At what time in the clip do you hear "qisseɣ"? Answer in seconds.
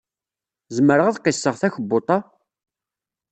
1.19-1.55